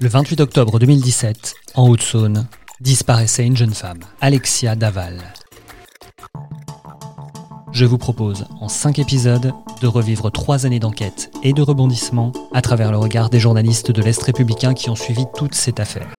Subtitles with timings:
[0.00, 2.46] Le 28 octobre 2017, en Haute-Saône,
[2.78, 5.20] disparaissait une jeune femme, Alexia Daval.
[7.72, 12.62] Je vous propose, en cinq épisodes, de revivre trois années d'enquête et de rebondissement à
[12.62, 16.14] travers le regard des journalistes de l'Est républicain qui ont suivi toute cette affaire.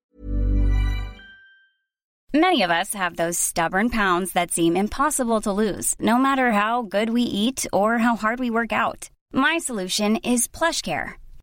[2.34, 7.12] Many of us have those stubborn pounds that impossible to lose, no matter how good
[7.12, 9.10] we eat or how hard we work out.
[9.34, 11.19] My solution is PlushCare.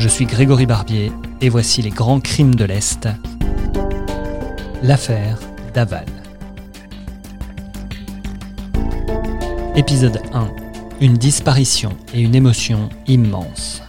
[0.00, 3.06] Je suis Grégory Barbier et voici les grands crimes de l'Est.
[4.82, 5.38] L'affaire
[5.74, 6.06] Daval.
[9.76, 10.48] Épisode 1.
[11.02, 13.82] Une disparition et une émotion immense.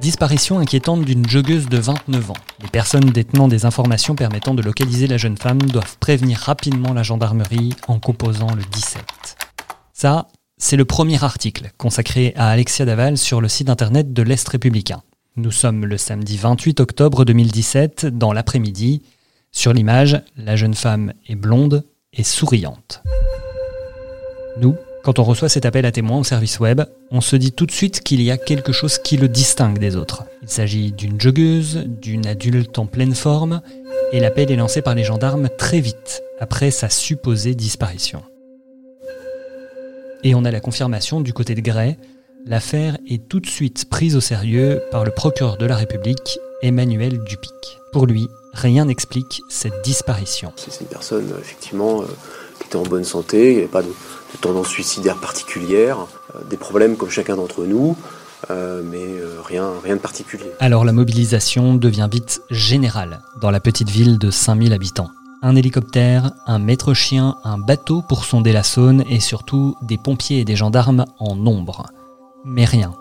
[0.00, 2.34] Disparition inquiétante d'une joggeuse de 29 ans.
[2.62, 7.04] Les personnes détenant des informations permettant de localiser la jeune femme doivent prévenir rapidement la
[7.04, 9.36] gendarmerie en composant le 17.
[9.92, 10.26] Ça,
[10.60, 15.02] c'est le premier article consacré à Alexia Daval sur le site internet de l'Est républicain.
[15.36, 19.02] Nous sommes le samedi 28 octobre 2017, dans l'après-midi.
[19.52, 23.02] Sur l'image, la jeune femme est blonde et souriante.
[24.60, 27.64] Nous, quand on reçoit cet appel à témoins au service web, on se dit tout
[27.64, 30.24] de suite qu'il y a quelque chose qui le distingue des autres.
[30.42, 33.62] Il s'agit d'une joggeuse, d'une adulte en pleine forme,
[34.12, 38.22] et l'appel est lancé par les gendarmes très vite, après sa supposée disparition.
[40.22, 41.96] Et on a la confirmation du côté de Gray,
[42.44, 47.22] l'affaire est tout de suite prise au sérieux par le procureur de la République, Emmanuel
[47.24, 47.78] Dupic.
[47.92, 50.52] Pour lui, rien n'explique cette disparition.
[50.56, 52.04] C'est une personne, effectivement, euh,
[52.58, 56.40] qui était en bonne santé, il n'y avait pas de, de tendance suicidaire particulière, euh,
[56.50, 57.96] des problèmes comme chacun d'entre nous,
[58.50, 59.06] euh, mais
[59.46, 60.50] rien, rien de particulier.
[60.60, 65.10] Alors la mobilisation devient vite générale dans la petite ville de 5000 habitants.
[65.42, 70.40] Un hélicoptère, un maître chien, un bateau pour sonder la Saône et surtout des pompiers
[70.40, 71.86] et des gendarmes en nombre.
[72.44, 72.92] Mais rien,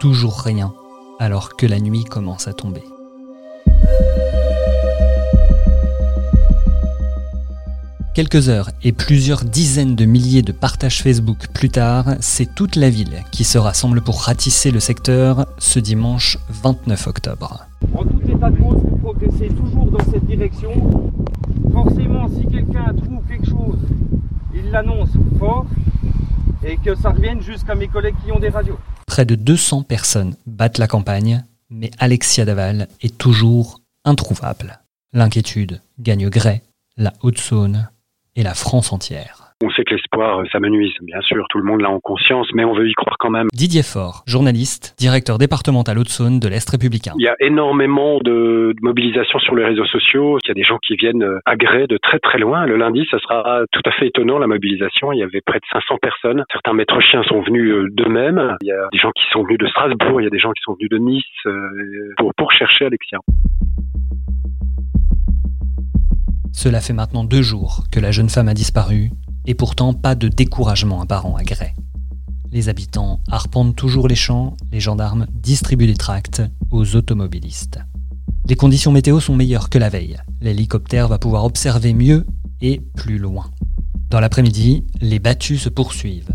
[0.00, 0.72] toujours rien,
[1.20, 2.82] alors que la nuit commence à tomber.
[8.12, 12.90] Quelques heures et plusieurs dizaines de milliers de partages Facebook plus tard, c'est toute la
[12.90, 17.68] ville qui se rassemble pour ratisser le secteur ce dimanche 29 octobre.
[17.94, 21.12] En tout état de cause, vous progressez toujours dans cette direction.
[21.84, 23.78] Forcément, si quelqu'un trouve quelque chose,
[24.52, 25.64] il l'annonce fort
[26.64, 28.80] et que ça revienne jusqu'à mes collègues qui ont des radios.
[29.06, 34.80] Près de 200 personnes battent la campagne, mais Alexia Daval est toujours introuvable.
[35.12, 36.62] L'inquiétude gagne Gray,
[36.96, 37.88] la Haute-Saône
[38.34, 39.47] et la France entière.
[39.60, 42.64] On sait que l'espoir, ça menuise, bien sûr, tout le monde l'a en conscience, mais
[42.64, 43.48] on veut y croire quand même.
[43.52, 47.12] Didier Faure, journaliste, directeur départemental Haute-Saône de l'Est républicain.
[47.18, 50.38] Il y a énormément de, mobilisation sur les réseaux sociaux.
[50.44, 52.66] Il y a des gens qui viennent à Grès de très très loin.
[52.66, 55.10] Le lundi, ça sera tout à fait étonnant la mobilisation.
[55.10, 56.44] Il y avait près de 500 personnes.
[56.52, 58.56] Certains maîtres chiens sont venus euh, d'eux-mêmes.
[58.62, 60.20] Il y a des gens qui sont venus de Strasbourg.
[60.20, 63.18] Il y a des gens qui sont venus de Nice euh, pour, pour chercher Alexia.
[66.52, 69.10] Cela fait maintenant deux jours que la jeune femme a disparu,
[69.48, 71.74] et pourtant pas de découragement apparent à Grès.
[72.52, 77.80] Les habitants arpentent toujours les champs, les gendarmes distribuent des tracts aux automobilistes.
[78.46, 80.18] Les conditions météo sont meilleures que la veille.
[80.42, 82.26] L'hélicoptère va pouvoir observer mieux
[82.60, 83.50] et plus loin.
[84.10, 86.32] Dans l'après-midi, les battus se poursuivent.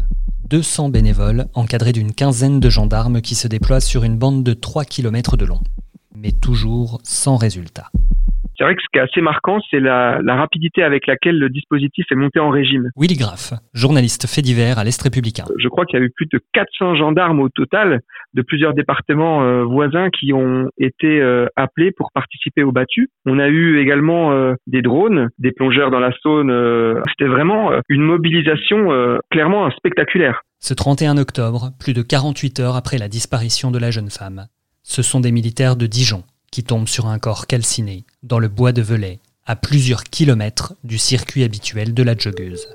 [0.49, 4.85] 200 bénévoles encadrés d'une quinzaine de gendarmes qui se déploient sur une bande de 3
[4.85, 5.61] km de long.
[6.15, 7.91] Mais toujours sans résultat.
[8.57, 11.49] C'est vrai que ce qui est assez marquant, c'est la, la, rapidité avec laquelle le
[11.49, 12.89] dispositif est monté en régime.
[12.95, 15.45] Willy Graff, journaliste fait divers à l'Est républicain.
[15.57, 18.01] Je crois qu'il y a eu plus de 400 gendarmes au total
[18.33, 23.09] de plusieurs départements euh, voisins qui ont été euh, appelés pour participer au battu.
[23.25, 26.51] On a eu également euh, des drones, des plongeurs dans la Saône.
[27.09, 28.89] C'était vraiment une mobilisation
[29.31, 30.41] clairement spectaculaire.
[30.59, 34.45] Ce 31 octobre, plus de 48 heures après la disparition de la jeune femme,
[34.83, 38.73] ce sont des militaires de Dijon qui tombe sur un corps calciné dans le bois
[38.73, 42.67] de Velay, à plusieurs kilomètres du circuit habituel de la joggeuse.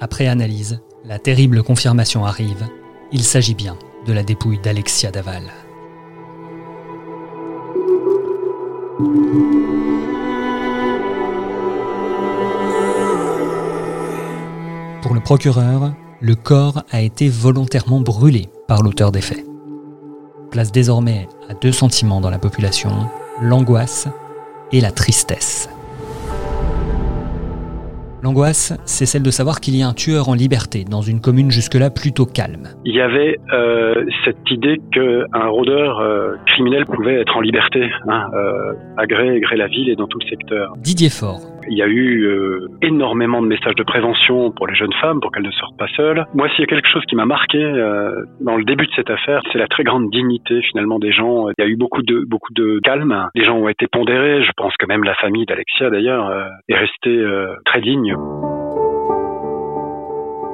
[0.00, 2.66] Après analyse, la terrible confirmation arrive.
[3.12, 5.44] Il s'agit bien de la dépouille d'Alexia Daval.
[15.02, 19.49] Pour le procureur, le corps a été volontairement brûlé par l'auteur des faits.
[20.50, 22.90] Place désormais à deux sentiments dans la population,
[23.40, 24.08] l'angoisse
[24.72, 25.70] et la tristesse.
[28.22, 31.50] L'angoisse, c'est celle de savoir qu'il y a un tueur en liberté dans une commune
[31.50, 32.68] jusque-là plutôt calme.
[32.84, 38.26] Il y avait euh, cette idée qu'un rôdeur euh, criminel pouvait être en liberté, hein,
[38.34, 40.74] euh, à gré, gré la ville et dans tout le secteur.
[40.78, 41.40] Didier Faure,
[41.72, 45.30] Il y a eu euh, énormément de messages de prévention pour les jeunes femmes, pour
[45.30, 46.26] qu'elles ne sortent pas seules.
[46.34, 49.08] Moi, s'il y a quelque chose qui m'a marqué euh, dans le début de cette
[49.08, 51.48] affaire, c'est la très grande dignité finalement des gens.
[51.50, 53.28] Il y a eu beaucoup de calme.
[53.36, 54.42] Les gens ont été pondérés.
[54.42, 57.24] Je pense que même la famille d'Alexia d'ailleurs euh, est restée
[57.64, 58.16] très digne.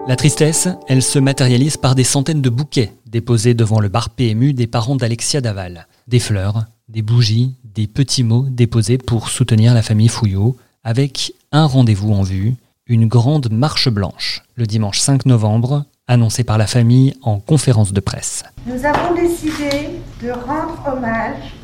[0.06, 4.52] La tristesse, elle se matérialise par des centaines de bouquets déposés devant le bar PMU
[4.52, 5.86] des parents d'Alexia Daval.
[6.08, 11.66] Des fleurs, des bougies, des petits mots déposés pour soutenir la famille Fouillot, avec un
[11.66, 12.54] rendez-vous en vue,
[12.86, 17.98] une grande marche blanche, le dimanche 5 novembre, annoncée par la famille en conférence de
[17.98, 18.44] presse.
[18.66, 21.54] Nous avons décidé de rendre hommage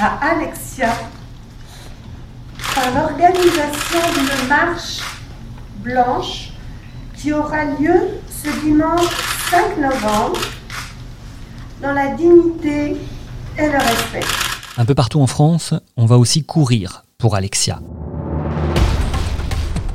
[0.00, 0.94] à Alexia
[2.76, 5.00] par l'organisation d'une marche
[5.78, 6.50] blanche
[7.16, 9.16] qui aura lieu ce dimanche
[9.50, 10.40] 5 novembre
[11.82, 12.96] dans la dignité
[13.58, 14.47] et le respect.
[14.80, 17.80] Un peu partout en France, on va aussi courir pour Alexia.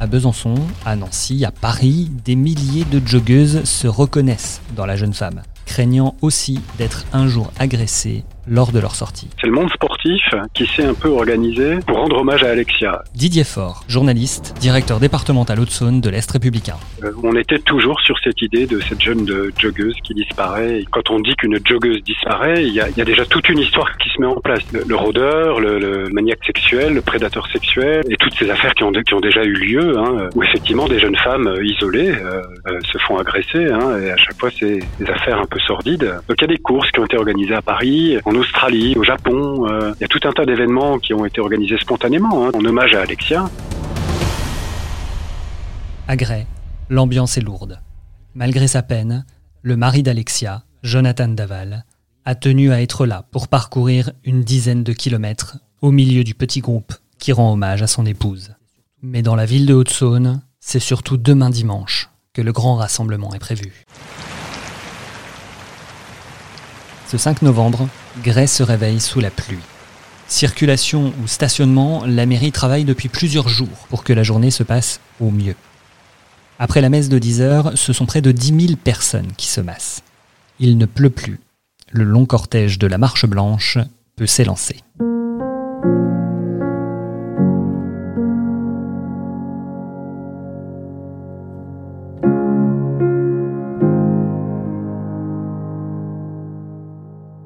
[0.01, 5.13] À Besançon, à Nancy, à Paris, des milliers de joggeuses se reconnaissent dans la jeune
[5.13, 9.29] femme, craignant aussi d'être un jour agressées lors de leur sortie.
[9.39, 10.21] C'est le monde sportif
[10.53, 13.03] qui s'est un peu organisé pour rendre hommage à Alexia.
[13.15, 16.75] Didier Faure, journaliste, directeur départemental Haute-Saône de l'Est républicain.
[17.03, 20.81] Euh, On était toujours sur cette idée de cette jeune de joggeuse qui disparaît.
[20.81, 23.47] Et quand on dit qu'une joggeuse disparaît, il y, a, il y a déjà toute
[23.49, 24.63] une histoire qui se met en place.
[24.71, 28.83] Le, le rôdeur, le, le maniaque sexuel, le prédateur sexuel, et toutes ces affaires qui
[28.83, 32.41] ont, qui ont déjà eu lieu, hein, où effectivement des jeunes femmes euh, isolées euh,
[32.67, 36.13] euh, se font agresser, hein, et à chaque fois c'est des affaires un peu sordides.
[36.27, 39.03] Donc il y a des courses qui ont été organisées à Paris, en Australie, au
[39.03, 39.67] Japon.
[39.67, 42.65] euh, il y a tout un tas d'événements qui ont été organisés spontanément, hein, en
[42.65, 43.49] hommage à Alexia.
[46.07, 46.47] À Grès,
[46.89, 47.79] l'ambiance est lourde.
[48.33, 49.25] Malgré sa peine,
[49.61, 51.85] le mari d'Alexia, Jonathan Daval,
[52.25, 56.61] a tenu à être là pour parcourir une dizaine de kilomètres au milieu du petit
[56.61, 58.55] groupe qui rend hommage à son épouse.
[59.01, 63.39] Mais dans la ville de Haute-Saône, c'est surtout demain dimanche que le grand rassemblement est
[63.39, 63.85] prévu.
[67.13, 67.87] Ce 5 novembre,
[68.23, 69.59] Grès se réveille sous la pluie.
[70.27, 74.99] Circulation ou stationnement, la mairie travaille depuis plusieurs jours pour que la journée se passe
[75.19, 75.53] au mieux.
[76.57, 79.61] Après la messe de 10 heures, ce sont près de 10 000 personnes qui se
[79.61, 80.01] massent.
[80.59, 81.39] Il ne pleut plus.
[81.91, 83.77] Le long cortège de la Marche Blanche
[84.15, 84.77] peut s'élancer.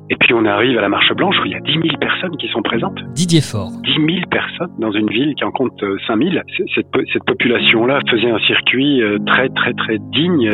[0.10, 2.38] Et puis on arrive à la Marche Blanche où il y a 10 000 personnes
[2.38, 2.98] qui sont présentes.
[3.14, 6.32] Didier Faure, 10 000 personnes dans une ville qui en compte euh, 5 000.
[6.58, 10.52] C- Cette, po- cette population-là faisait un circuit euh, très très très digne.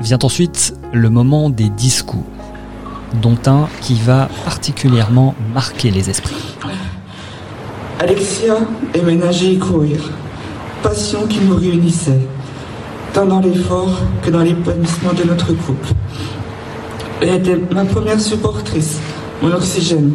[0.00, 2.24] Vient ensuite le moment des discours,
[3.22, 6.56] dont un qui va particulièrement marquer les esprits.
[8.00, 8.54] Alexia
[8.94, 9.98] aimait nager et courir,
[10.82, 12.18] passion qui nous réunissait,
[13.12, 15.88] tant dans l'effort que dans l'épanouissement de notre couple.
[17.20, 19.00] Elle était ma première supportrice,
[19.42, 20.14] mon oxygène,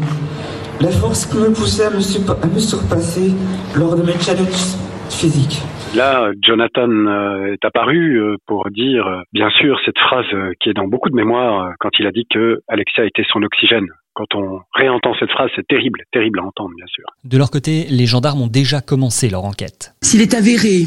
[0.81, 3.33] la force qui me poussait à me, à me surpasser
[3.75, 4.75] lors de mes challenges
[5.09, 5.61] physiques.
[5.95, 10.25] Là, Jonathan euh, est apparu euh, pour dire, euh, bien sûr, cette phrase
[10.59, 13.87] qui est dans beaucoup de mémoires quand il a dit que Alexia était son oxygène.
[14.13, 17.05] Quand on réentend cette phrase, c'est terrible, terrible à entendre, bien sûr.
[17.23, 19.93] De leur côté, les gendarmes ont déjà commencé leur enquête.
[20.01, 20.85] S'il est avéré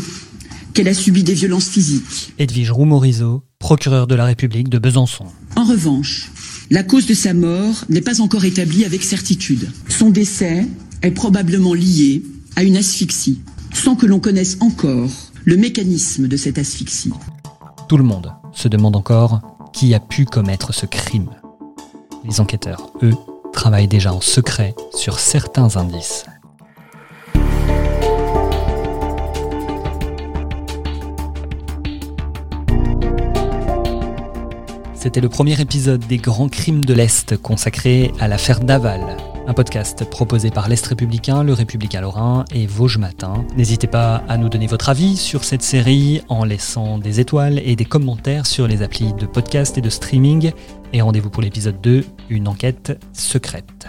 [0.74, 5.26] qu'elle a subi des violences physiques, Edwige Roumorizo, procureur de la République de Besançon.
[5.56, 6.30] en revanche,
[6.70, 9.68] la cause de sa mort n'est pas encore établie avec certitude.
[9.88, 10.66] Son décès
[11.02, 12.22] est probablement lié
[12.56, 13.40] à une asphyxie,
[13.74, 15.10] sans que l'on connaisse encore
[15.44, 17.12] le mécanisme de cette asphyxie.
[17.88, 19.40] Tout le monde se demande encore
[19.72, 21.30] qui a pu commettre ce crime.
[22.24, 23.14] Les enquêteurs, eux,
[23.52, 26.24] travaillent déjà en secret sur certains indices.
[35.00, 39.16] C'était le premier épisode des Grands Crimes de l'Est consacré à l'affaire Daval,
[39.46, 43.46] un podcast proposé par l'Est républicain, le Républicain Lorrain et Vosges Matin.
[43.56, 47.76] N'hésitez pas à nous donner votre avis sur cette série en laissant des étoiles et
[47.76, 50.52] des commentaires sur les applis de podcast et de streaming.
[50.92, 53.88] Et rendez-vous pour l'épisode 2, une enquête secrète.